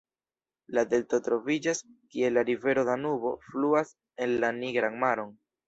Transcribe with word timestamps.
La 0.77 0.83
delto 0.93 1.19
troviĝas, 1.27 1.83
kie 2.15 2.33
la 2.33 2.45
rivero 2.49 2.87
Danubo 2.89 3.35
fluas 3.51 3.95
en 4.27 4.37
la 4.43 4.53
Nigran 4.61 5.01
maron. 5.09 5.35